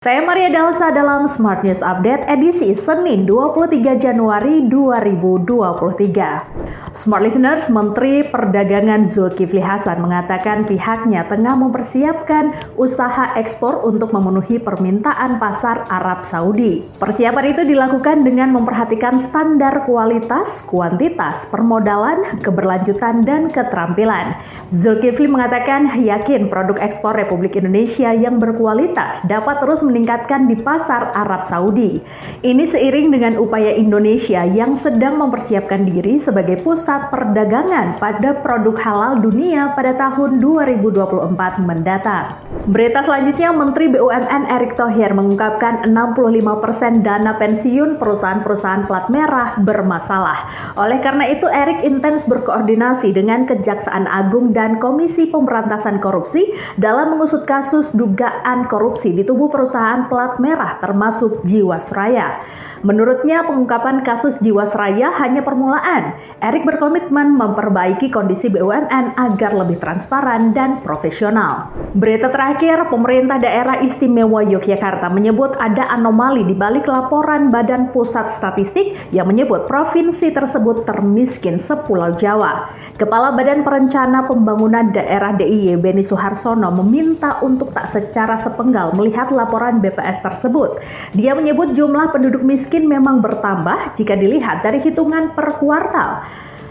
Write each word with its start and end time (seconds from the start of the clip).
Saya 0.00 0.24
Maria 0.24 0.48
Dalsa 0.48 0.88
dalam 0.96 1.28
Smart 1.28 1.60
News 1.60 1.84
Update 1.84 2.24
edisi 2.24 2.72
Senin 2.72 3.28
23 3.28 4.00
Januari 4.00 4.64
2023. 4.64 6.96
Smart 6.96 7.20
Listeners, 7.20 7.68
Menteri 7.68 8.24
Perdagangan 8.24 9.04
Zulkifli 9.04 9.60
Hasan 9.60 10.00
mengatakan 10.00 10.64
pihaknya 10.64 11.28
tengah 11.28 11.52
mempersiapkan 11.52 12.48
usaha 12.80 13.36
ekspor 13.36 13.84
untuk 13.84 14.16
memenuhi 14.16 14.56
permintaan 14.56 15.36
pasar 15.36 15.84
Arab 15.92 16.24
Saudi. 16.24 16.80
Persiapan 16.96 17.52
itu 17.52 17.68
dilakukan 17.68 18.24
dengan 18.24 18.56
memperhatikan 18.56 19.20
standar 19.28 19.84
kualitas, 19.84 20.64
kuantitas, 20.64 21.44
permodalan, 21.52 22.40
keberlanjutan, 22.40 23.20
dan 23.20 23.52
keterampilan. 23.52 24.32
Zulkifli 24.72 25.28
mengatakan 25.28 25.92
yakin 26.00 26.48
produk 26.48 26.80
ekspor 26.80 27.12
Republik 27.12 27.60
Indonesia 27.60 28.16
yang 28.16 28.40
berkualitas 28.40 29.28
dapat 29.28 29.60
terus 29.60 29.89
meningkatkan 29.90 30.46
di 30.46 30.54
pasar 30.54 31.10
Arab 31.12 31.50
Saudi. 31.50 31.98
Ini 32.46 32.64
seiring 32.64 33.10
dengan 33.10 33.34
upaya 33.42 33.74
Indonesia 33.74 34.46
yang 34.46 34.78
sedang 34.78 35.18
mempersiapkan 35.18 35.82
diri 35.82 36.22
sebagai 36.22 36.62
pusat 36.62 37.10
perdagangan 37.10 37.98
pada 37.98 38.38
produk 38.38 38.78
halal 38.78 39.12
dunia 39.18 39.74
pada 39.74 39.98
tahun 39.98 40.38
2024 40.38 41.66
mendatang. 41.66 42.38
Berita 42.70 43.02
selanjutnya, 43.02 43.50
Menteri 43.50 43.90
BUMN 43.90 44.46
Erick 44.46 44.78
Thohir 44.78 45.10
mengungkapkan 45.10 45.90
65% 45.90 47.02
dana 47.02 47.34
pensiun 47.34 47.98
perusahaan-perusahaan 47.98 48.86
plat 48.86 49.10
merah 49.10 49.58
bermasalah. 49.58 50.46
Oleh 50.78 51.02
karena 51.02 51.26
itu, 51.34 51.50
Erick 51.50 51.82
intens 51.82 52.30
berkoordinasi 52.30 53.10
dengan 53.10 53.42
Kejaksaan 53.42 54.06
Agung 54.06 54.54
dan 54.54 54.78
Komisi 54.78 55.26
Pemberantasan 55.26 55.98
Korupsi 55.98 56.46
dalam 56.78 57.18
mengusut 57.18 57.42
kasus 57.42 57.90
dugaan 57.90 58.70
korupsi 58.70 59.18
di 59.18 59.26
tubuh 59.26 59.50
perusahaan 59.50 60.06
plat 60.06 60.38
merah 60.38 60.78
termasuk 60.78 61.42
Jiwasraya. 61.42 62.38
Menurutnya, 62.86 63.50
pengungkapan 63.50 64.06
kasus 64.06 64.38
Jiwasraya 64.38 65.10
hanya 65.18 65.42
permulaan. 65.42 66.14
Erick 66.38 66.62
berkomitmen 66.62 67.34
memperbaiki 67.34 68.14
kondisi 68.14 68.46
BUMN 68.46 69.18
agar 69.18 69.58
lebih 69.58 69.82
transparan 69.82 70.54
dan 70.54 70.78
profesional. 70.86 71.68
Berita 71.90 72.30
terakhir, 72.30 72.86
pemerintah 72.86 73.42
daerah 73.42 73.82
istimewa 73.82 74.46
Yogyakarta 74.46 75.10
menyebut 75.10 75.58
ada 75.58 75.90
anomali 75.90 76.46
di 76.46 76.54
balik 76.54 76.86
laporan 76.86 77.50
Badan 77.50 77.90
Pusat 77.90 78.30
Statistik 78.30 78.94
yang 79.10 79.26
menyebut 79.26 79.66
provinsi 79.66 80.30
tersebut 80.30 80.86
termiskin 80.86 81.58
sepulau 81.58 82.14
Jawa. 82.14 82.70
Kepala 82.94 83.34
Badan 83.34 83.66
Perencana 83.66 84.22
Pembangunan 84.22 84.94
Daerah 84.94 85.34
DIY 85.34 85.82
Beni 85.82 86.06
Suharsono 86.06 86.70
meminta 86.78 87.42
untuk 87.42 87.74
tak 87.74 87.90
secara 87.90 88.38
sepenggal 88.38 88.94
melihat 88.94 89.34
laporan 89.34 89.82
BPS 89.82 90.22
tersebut. 90.22 90.78
Dia 91.18 91.34
menyebut 91.34 91.74
jumlah 91.74 92.14
penduduk 92.14 92.46
miskin 92.46 92.86
memang 92.86 93.18
bertambah 93.18 93.98
jika 93.98 94.14
dilihat 94.14 94.62
dari 94.62 94.78
hitungan 94.78 95.34
per 95.34 95.58
kuartal. 95.58 96.22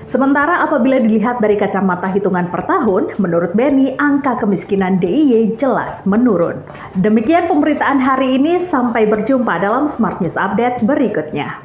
Sementara 0.09 0.65
apabila 0.65 0.97
dilihat 0.97 1.37
dari 1.37 1.53
kacamata 1.53 2.09
hitungan 2.09 2.49
per 2.49 2.65
tahun, 2.65 3.13
menurut 3.21 3.53
Benny, 3.53 3.93
angka 4.01 4.41
kemiskinan 4.41 4.97
DIY 4.97 5.53
jelas 5.53 6.01
menurun. 6.09 6.65
Demikian 6.97 7.45
pemberitaan 7.45 8.01
hari 8.01 8.41
ini, 8.41 8.57
sampai 8.57 9.05
berjumpa 9.05 9.61
dalam 9.61 9.85
Smart 9.85 10.17
News 10.17 10.33
Update 10.33 10.81
berikutnya. 10.81 11.53